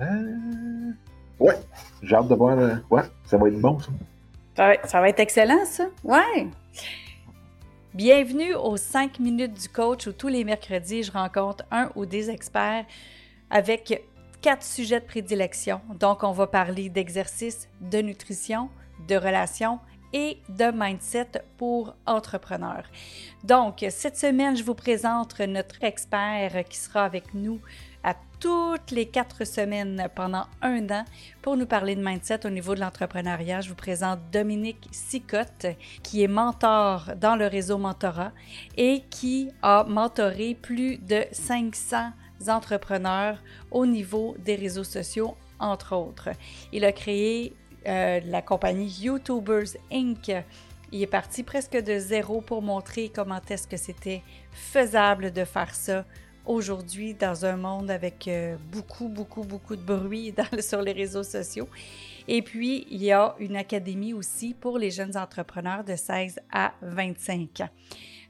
[0.00, 0.92] Euh...
[1.38, 1.56] Ouais,
[2.02, 2.58] j'ai hâte de voir.
[2.58, 3.90] euh, Ouais, ça va être bon, ça.
[4.84, 5.84] Ça va, être excellent, ça.
[6.04, 6.48] Ouais.
[7.94, 12.28] Bienvenue aux 5 minutes du coach où tous les mercredis, je rencontre un ou des
[12.30, 12.84] experts
[13.48, 14.02] avec
[14.42, 15.80] quatre sujets de prédilection.
[15.98, 18.68] Donc, on va parler d'exercice, de nutrition,
[19.08, 19.78] de relations
[20.12, 22.84] et de mindset pour entrepreneurs.
[23.44, 27.60] Donc, cette semaine, je vous présente notre expert qui sera avec nous
[28.02, 31.04] à toutes les quatre semaines pendant un an
[31.42, 33.60] pour nous parler de mindset au niveau de l'entrepreneuriat.
[33.60, 35.66] Je vous présente Dominique Sicotte,
[36.02, 38.32] qui est mentor dans le réseau Mentorat
[38.76, 42.12] et qui a mentoré plus de 500
[42.48, 43.38] entrepreneurs
[43.70, 46.30] au niveau des réseaux sociaux, entre autres.
[46.72, 47.52] Il a créé
[47.86, 50.32] euh, la compagnie YouTubers Inc.
[50.92, 55.74] Il est parti presque de zéro pour montrer comment est-ce que c'était faisable de faire
[55.74, 56.04] ça
[56.46, 61.22] aujourd'hui dans un monde avec euh, beaucoup, beaucoup, beaucoup de bruit dans, sur les réseaux
[61.22, 61.68] sociaux.
[62.28, 66.72] Et puis, il y a une académie aussi pour les jeunes entrepreneurs de 16 à
[66.82, 67.68] 25 ans.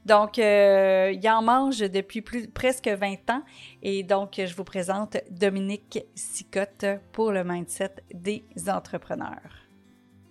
[0.05, 3.43] Donc, euh, il en mange depuis plus, presque 20 ans.
[3.83, 9.67] Et donc, je vous présente Dominique Sicotte pour le mindset des entrepreneurs.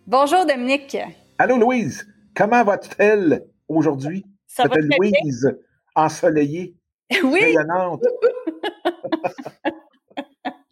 [0.06, 0.97] Bonjour, Dominique.
[1.39, 2.06] Allô, Louise.
[2.34, 4.25] Comment va-t-elle aujourd'hui?
[4.47, 4.75] Ça va.
[4.98, 5.56] Louise
[5.95, 6.75] ensoleillée,
[7.25, 7.56] Oui,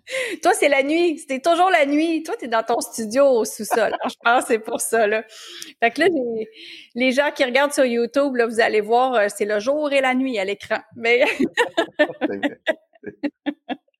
[0.43, 1.19] toi, c'est la nuit.
[1.19, 2.23] C'était toujours la nuit.
[2.23, 3.95] Toi, tu es dans ton studio au sous-sol.
[4.05, 5.07] Je pense que c'est pour ça.
[5.07, 5.23] Là.
[5.83, 6.49] Fait que là, les,
[6.95, 10.01] les gens qui regardent sur YouTube, là, vous allez voir, euh, c'est le jour et
[10.01, 10.79] la nuit à l'écran.
[10.97, 11.25] Mais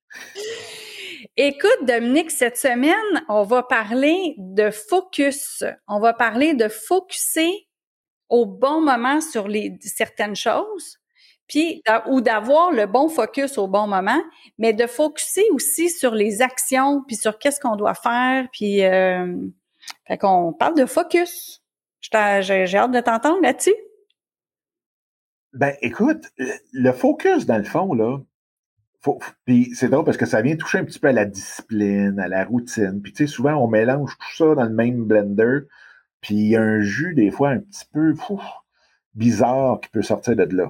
[1.37, 5.63] écoute, Dominique, cette semaine, on va parler de focus.
[5.87, 7.67] On va parler de focuser
[8.29, 10.97] au bon moment sur les, certaines choses.
[11.49, 14.21] Puis, ou d'avoir le bon focus au bon moment,
[14.59, 19.35] mais de focuser aussi sur les actions, puis sur qu'est-ce qu'on doit faire, puis euh,
[20.07, 21.63] fait qu'on parle de focus.
[22.01, 23.75] J'ai hâte de t'entendre là-dessus.
[25.53, 26.25] Ben, écoute,
[26.71, 28.19] le- focus, dans le fond, là,
[29.45, 32.27] puis c'est drôle parce que ça vient toucher un petit peu à la discipline, à
[32.27, 33.01] la routine.
[33.01, 35.61] Puis, tu sais, souvent, on mélange tout ça dans le même blender.
[36.21, 38.13] Puis, il y a un jus, des fois, un petit peu
[39.15, 40.69] bizarre qui peut sortir de là.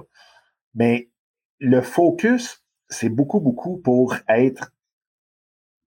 [0.74, 1.10] Mais
[1.58, 4.72] le focus, c'est beaucoup, beaucoup pour être,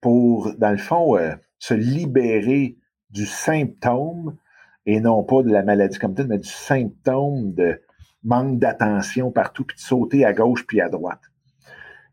[0.02, 2.78] pour, dans le fond, euh, se libérer
[3.10, 4.38] du symptôme
[4.86, 7.82] et non pas de la maladie comme telle, mais du symptôme de
[8.24, 11.22] manque d'attention partout, puis de sauter à gauche puis à droite.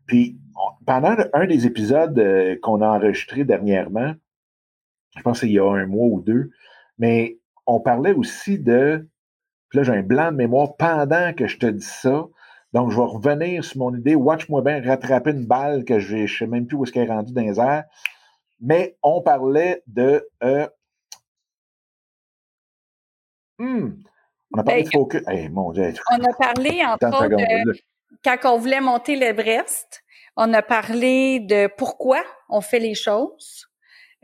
[0.05, 0.39] Puis,
[0.85, 4.13] pendant un des épisodes euh, qu'on a enregistré dernièrement,
[5.17, 6.51] je pense qu'il y a un mois ou deux,
[6.97, 9.07] mais on parlait aussi de,
[9.69, 12.27] puis là j'ai un blanc de mémoire pendant que je te dis ça,
[12.73, 16.27] donc je vais revenir sur mon idée, watch-moi bien rattraper une balle que je ne
[16.27, 17.83] sais même plus où est-ce qu'elle est rendue dans les airs,
[18.59, 20.27] mais on parlait de...
[20.43, 20.67] euh,
[23.59, 23.89] hmm,
[24.53, 25.21] on a parlé Ben, de focus.
[25.27, 27.73] Hey, mon Dieu, On a parlé, entre 30 autres, de,
[28.23, 30.03] quand on voulait monter l'Everest,
[30.37, 33.67] on a parlé de pourquoi on fait les choses,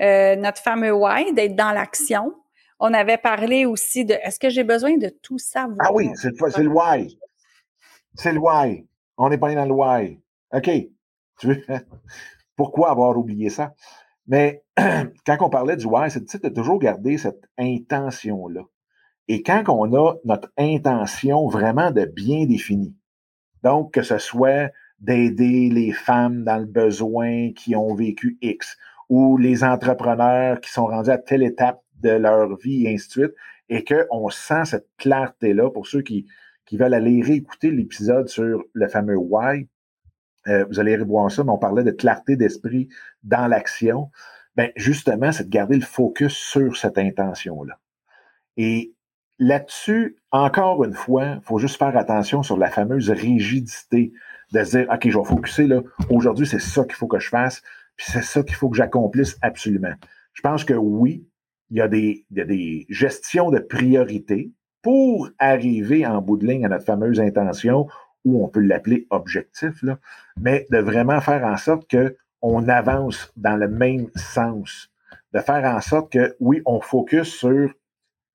[0.01, 2.33] euh, notre fameux why, d'être dans l'action.
[2.79, 5.79] On avait parlé aussi de est-ce que j'ai besoin de tout savoir?
[5.79, 7.17] Ah oui, c'est le why.
[8.17, 8.87] C'est le why.
[9.17, 10.19] On est pas dans le why.
[10.51, 10.69] OK.
[11.39, 11.63] Tu veux,
[12.55, 13.73] pourquoi avoir oublié ça?
[14.25, 14.63] Mais
[15.25, 18.61] quand on parlait du why, c'est de toujours garder cette intention-là.
[19.27, 22.95] Et quand on a notre intention vraiment de bien définie,
[23.63, 28.77] donc que ce soit d'aider les femmes dans le besoin qui ont vécu X,
[29.09, 33.11] ou les entrepreneurs qui sont rendus à telle étape de leur vie, et ainsi de
[33.11, 33.33] suite,
[33.69, 36.25] et qu'on sent cette clarté-là pour ceux qui,
[36.67, 39.67] qui veulent aller réécouter l'épisode sur le fameux why.
[40.47, 42.89] euh, vous allez revoir ça, mais on parlait de clarté d'esprit
[43.23, 44.11] dans l'action.
[44.55, 47.79] Ben, justement, c'est de garder le focus sur cette intention-là.
[48.57, 48.93] Et
[49.39, 54.13] là-dessus, encore une fois, il faut juste faire attention sur la fameuse rigidité
[54.53, 55.81] de se dire, OK, je vais focuser là.
[56.09, 57.61] Aujourd'hui, c'est ça qu'il faut que je fasse,
[57.95, 59.93] puis c'est ça qu'il faut que j'accomplisse absolument.
[60.33, 61.27] Je pense que oui,
[61.69, 64.51] il y a des, il y a des gestions de priorité
[64.87, 67.89] pour arriver en bout de ligne à notre fameuse intention,
[68.23, 69.99] ou on peut l'appeler objectif, là,
[70.39, 74.89] mais de vraiment faire en sorte que on avance dans le même sens.
[75.33, 77.73] De faire en sorte que, oui, on focus sur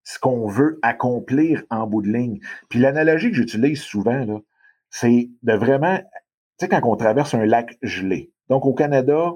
[0.04, 2.38] ce qu'on veut accomplir en bout de ligne.
[2.68, 4.38] Puis l'analogie que j'utilise souvent, là,
[4.90, 6.04] c'est de vraiment, tu
[6.60, 8.30] sais, quand on traverse un lac gelé.
[8.50, 9.32] Donc, au Canada,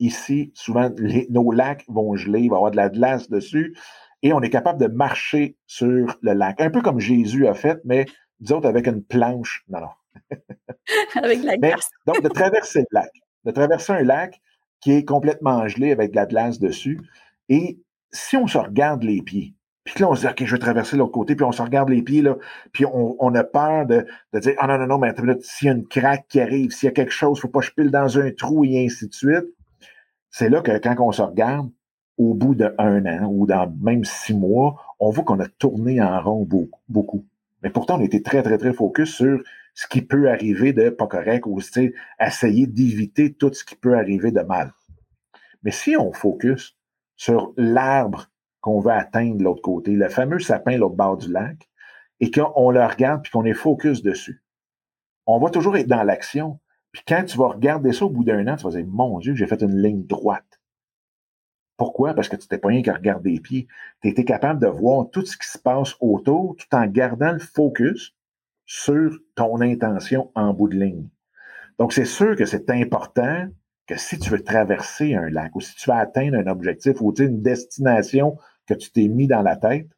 [0.00, 0.88] ici, souvent,
[1.28, 3.76] nos lacs vont geler, il va y avoir de la glace dessus,
[4.24, 6.60] et on est capable de marcher sur le lac.
[6.60, 8.06] Un peu comme Jésus a fait, mais
[8.40, 9.64] disons avec une planche.
[9.68, 10.38] Non, non.
[11.22, 11.90] avec la Mais, glace.
[12.06, 13.10] donc, de traverser le lac.
[13.44, 14.40] De traverser un lac,
[14.80, 16.98] qui est complètement gelé avec de la glace dessus.
[17.50, 17.78] Et
[18.12, 19.54] si on se regarde les pieds,
[19.84, 21.90] puis là, on se dit, OK, je vais traverser l'autre côté, puis on se regarde
[21.90, 22.36] les pieds, là,
[22.72, 25.12] puis on, a peur de, de, dire, ah non, non, non, mais
[25.42, 27.66] s'il y a une craque qui arrive, s'il y a quelque chose, faut pas que
[27.66, 29.44] je pile dans un trou et ainsi de suite.
[30.30, 31.70] C'est là que quand on se regarde,
[32.16, 36.20] au bout d'un an ou dans même six mois, on voit qu'on a tourné en
[36.22, 36.46] rond
[36.88, 37.26] beaucoup.
[37.62, 39.42] Mais pourtant, on était très, très, très focus sur
[39.74, 41.58] ce qui peut arriver de pas correct ou
[42.20, 44.72] essayer d'éviter tout ce qui peut arriver de mal.
[45.62, 46.76] Mais si on focus
[47.16, 51.68] sur l'arbre qu'on veut atteindre de l'autre côté, le fameux sapin l'autre bord du lac,
[52.20, 54.42] et qu'on le regarde puis qu'on est focus dessus,
[55.26, 56.60] on va toujours être dans l'action.
[56.92, 59.34] Puis quand tu vas regarder ça au bout d'un an, tu vas dire, mon Dieu,
[59.34, 60.60] j'ai fait une ligne droite.
[61.76, 62.14] Pourquoi?
[62.14, 63.66] Parce que tu n'étais pas rien qu'à regarder les pieds.
[64.02, 67.40] Tu étais capable de voir tout ce qui se passe autour tout en gardant le
[67.40, 68.14] focus
[68.66, 71.08] sur ton intention en bout de ligne.
[71.78, 73.48] Donc, c'est sûr que c'est important
[73.86, 77.12] que si tu veux traverser un lac ou si tu veux atteindre un objectif ou
[77.18, 79.88] une destination que tu t'es mis dans la tête,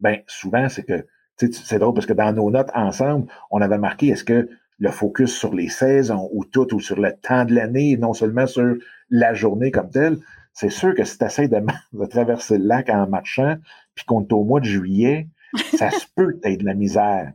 [0.00, 1.06] ben souvent, c'est que
[1.36, 5.34] c'est drôle parce que dans nos notes ensemble, on avait marqué est-ce que le focus
[5.34, 8.74] sur les saisons ou tout ou sur le temps de l'année et non seulement sur
[9.10, 10.18] la journée comme telle,
[10.52, 11.48] c'est sûr que si tu essaies
[11.92, 13.56] de, traverser le lac en marchant,
[13.94, 15.28] puis qu'on est au mois de juillet,
[15.76, 17.32] ça se peut être de la misère.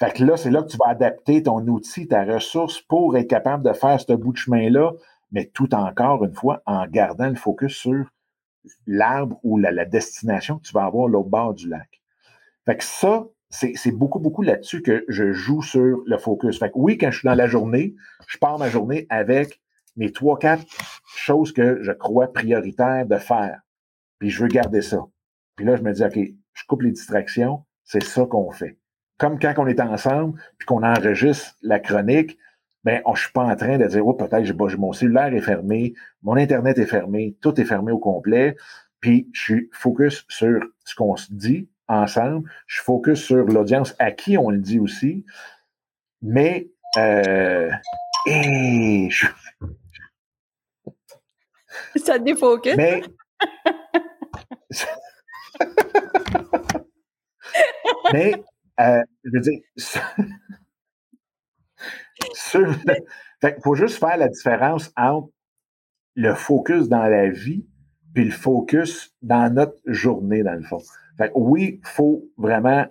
[0.00, 3.28] Fait que là, c'est là que tu vas adapter ton outil, ta ressource pour être
[3.28, 4.92] capable de faire ce bout de chemin-là,
[5.30, 8.06] mais tout encore une fois en gardant le focus sur
[8.86, 12.02] l'arbre ou la, destination que tu vas avoir au bord du lac.
[12.64, 16.58] Fait que ça, c'est beaucoup, beaucoup là-dessus que je joue sur le focus.
[16.58, 17.94] Fait que oui, quand je suis dans la journée,
[18.26, 19.60] je pars ma journée avec
[19.96, 20.64] mes trois, quatre
[21.22, 23.60] choses que je crois prioritaires de faire.
[24.18, 25.04] Puis je veux garder ça.
[25.56, 26.18] Puis là, je me dis, OK,
[26.54, 28.78] je coupe les distractions, c'est ça qu'on fait
[29.22, 32.38] comme quand on est ensemble, puis qu'on enregistre la chronique,
[32.82, 35.94] ben, on, je suis pas en train de dire, oh, peut-être, mon cellulaire est fermé,
[36.22, 38.56] mon Internet est fermé, tout est fermé au complet,
[38.98, 43.94] puis je suis focus sur ce qu'on se dit ensemble, je suis focus sur l'audience
[44.00, 45.24] à qui on le dit aussi,
[46.20, 47.70] mais, euh,
[48.26, 49.08] et.
[52.04, 52.76] Ça défocus.
[52.76, 53.02] Mais,
[58.12, 58.34] mais
[58.80, 59.60] euh, je veux dire,
[62.54, 65.30] il faut juste faire la différence entre
[66.14, 67.66] le focus dans la vie
[68.14, 70.80] puis le focus dans notre journée, dans le fond.
[71.16, 72.86] Fait oui, il faut vraiment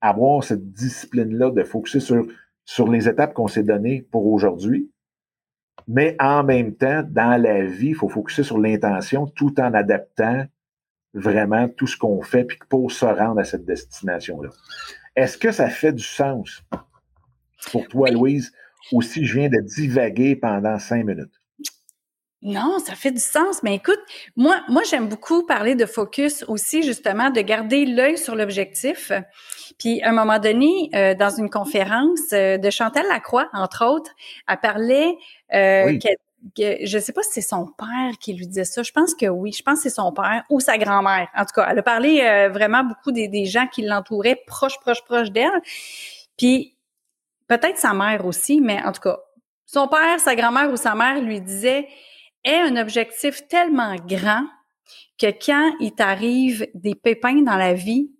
[0.00, 2.26] avoir cette discipline-là de focuser sur,
[2.64, 4.90] sur les étapes qu'on s'est données pour aujourd'hui.
[5.86, 10.44] Mais en même temps, dans la vie, il faut focuser sur l'intention tout en adaptant
[11.14, 14.50] vraiment tout ce qu'on fait puis pour se rendre à cette destination-là.
[15.16, 16.62] Est-ce que ça fait du sens
[17.72, 18.52] pour toi, Louise,
[18.92, 21.37] ou si je viens de divaguer pendant cinq minutes?
[22.42, 23.62] Non, ça fait du sens.
[23.62, 23.98] Mais écoute,
[24.36, 29.10] moi, moi, j'aime beaucoup parler de focus aussi, justement, de garder l'œil sur l'objectif.
[29.78, 34.12] Puis, à un moment donné, euh, dans une conférence euh, de Chantal Lacroix, entre autres,
[34.48, 35.16] elle parlait
[35.52, 35.98] euh,
[36.56, 38.82] je ne sais pas si c'est son père qui lui disait ça.
[38.82, 39.52] Je pense que oui.
[39.52, 41.28] Je pense que c'est son père ou sa grand-mère.
[41.36, 45.04] En tout cas, elle a parlé euh, vraiment beaucoup des, gens qui l'entouraient, proche, proche,
[45.04, 45.50] proche d'elle.
[46.36, 46.76] Puis
[47.48, 49.18] peut-être sa mère aussi, mais en tout cas,
[49.66, 51.88] son père, sa grand-mère ou sa mère lui disait
[52.44, 54.46] Aie un objectif tellement grand
[55.18, 58.10] que quand il t'arrive des pépins dans la vie,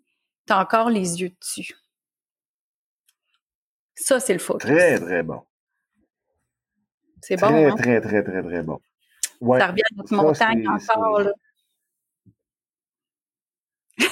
[0.46, 1.74] tu as encore les yeux dessus.
[3.94, 4.70] Ça, c'est le focus.
[4.70, 5.42] Très, très bon.
[7.20, 7.48] C'est bon.
[7.48, 7.76] Très, hein?
[7.76, 8.80] très, très, très, très bon.
[9.58, 11.20] ça revient à notre montagne encore.
[11.20, 11.32] Là.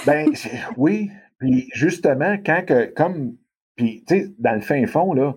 [0.05, 0.33] Ben,
[0.77, 1.11] oui.
[1.39, 3.37] Puis justement, quand que, comme,
[3.77, 5.35] puis tu sais, dans le fin fond, là,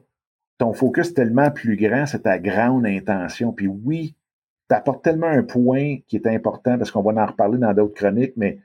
[0.58, 3.52] ton focus tellement plus grand, c'est ta grande intention.
[3.52, 4.16] Puis oui,
[4.70, 7.96] tu apportes tellement un point qui est important parce qu'on va en reparler dans d'autres
[7.96, 8.60] chroniques, mais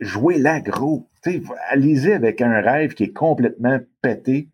[0.00, 1.08] jouez là gros.
[1.70, 4.48] Allez-y avec un rêve qui est complètement pété,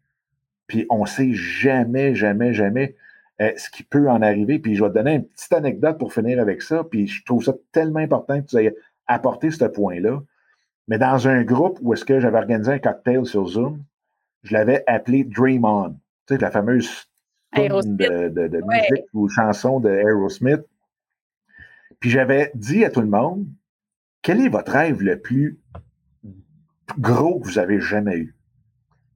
[0.67, 2.97] puis on sait jamais, jamais, jamais
[3.41, 4.59] euh, ce qui peut en arriver.
[4.59, 6.85] Puis je vais te donner une petite anecdote pour finir avec ça.
[6.85, 8.75] Puis je trouve ça tellement important que tu aies
[9.07, 10.23] apporté ce point-là.
[10.89, 13.83] Mais dans un groupe où est-ce que j'avais organisé un cocktail sur Zoom,
[14.43, 15.91] je l'avais appelé Dream On.
[16.27, 17.09] Tu sais, la fameuse
[17.57, 20.63] de, de, de musique ou chanson de Aerosmith.
[22.01, 23.47] Puis j'avais dit à tout le monde,
[24.23, 25.59] quel est votre rêve le plus
[26.99, 28.35] gros que vous avez jamais eu?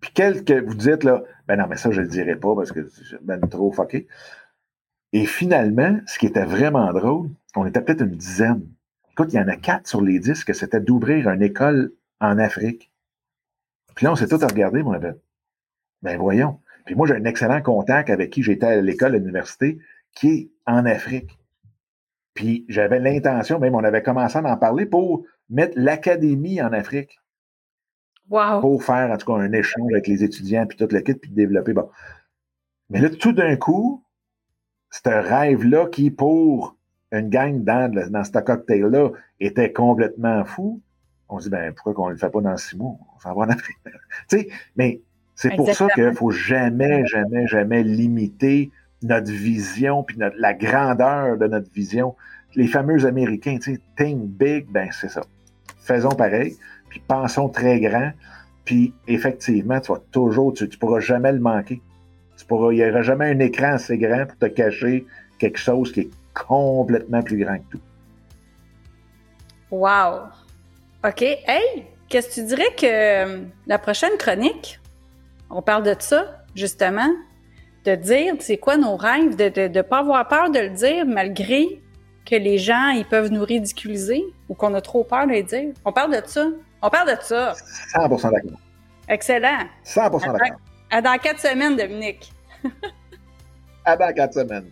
[0.00, 2.72] Puis quel que vous dites là, ben non, mais ça, je le dirai pas parce
[2.72, 4.06] que c'est ben trop fucké.
[5.12, 8.66] Et finalement, ce qui était vraiment drôle, on était peut-être une dizaine.
[9.10, 12.38] Écoute, il y en a quatre sur les dix que c'était d'ouvrir une école en
[12.38, 12.90] Afrique.
[13.94, 15.14] Puis là, on s'est tous regardé, mon avait.
[16.02, 16.60] Ben voyons.
[16.84, 19.78] Puis moi, j'ai un excellent contact avec qui j'étais à l'école, à l'université,
[20.14, 21.38] qui est en Afrique.
[22.34, 27.20] Puis j'avais l'intention, même on avait commencé à en parler pour mettre l'académie en Afrique.
[28.28, 28.60] Wow.
[28.60, 31.72] Pour faire, en tout cas, un échange avec les étudiants, puis toute l'équipe, puis développer.
[31.72, 31.90] Bon.
[32.88, 34.04] Mais là, tout d'un coup,
[34.90, 36.76] c'est un rêve-là qui, pour
[37.12, 39.10] une gang dans, dans ce cocktail-là,
[39.40, 40.80] était complètement fou.
[41.28, 42.96] On se dit, ben, pourquoi qu'on ne le fait pas dans six mois?
[43.16, 43.78] On s'en va en Afrique.
[44.28, 45.02] tu sais, mais
[45.40, 48.70] c'est pour ça qu'il ne faut jamais, jamais, jamais limiter
[49.02, 52.14] notre vision, puis la grandeur de notre vision.
[52.56, 55.22] Les fameux Américains, tu sais, think big, ben c'est ça.
[55.80, 56.58] Faisons pareil,
[56.90, 58.10] puis pensons très grand,
[58.66, 61.80] puis effectivement, tu vas toujours, tu ne pourras jamais le manquer.
[62.36, 65.06] Tu pourras, il n'y aura jamais un écran assez grand pour te cacher
[65.38, 67.80] quelque chose qui est complètement plus grand que tout.
[69.70, 70.24] Wow!
[71.02, 71.22] OK.
[71.22, 74.79] Hey, qu'est-ce que tu dirais que euh, la prochaine chronique,
[75.50, 77.10] on parle de ça, justement,
[77.84, 81.82] de dire c'est quoi nos rêves, de ne pas avoir peur de le dire malgré
[82.24, 85.72] que les gens ils peuvent nous ridiculiser ou qu'on a trop peur de le dire.
[85.84, 86.46] On parle de ça.
[86.82, 87.54] On parle de ça.
[87.94, 88.60] 100% d'accord.
[89.08, 89.66] Excellent.
[89.84, 90.60] 100% d'accord.
[90.90, 92.32] À dans quatre semaines, Dominique.
[93.84, 94.70] à dans quatre semaines.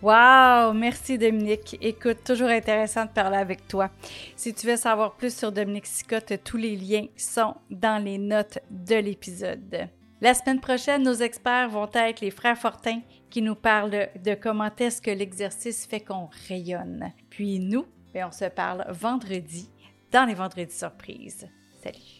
[0.00, 1.76] Wow, merci Dominique.
[1.80, 3.90] Écoute, toujours intéressant de parler avec toi.
[4.36, 8.60] Si tu veux savoir plus sur Dominique Sicotte, tous les liens sont dans les notes
[8.70, 9.88] de l'épisode.
[10.20, 14.70] La semaine prochaine, nos experts vont être les frères Fortin qui nous parlent de comment
[14.78, 17.12] est-ce que l'exercice fait qu'on rayonne.
[17.28, 19.68] Puis nous, ben, on se parle vendredi
[20.12, 21.48] dans les vendredis surprises.
[21.82, 22.17] Salut!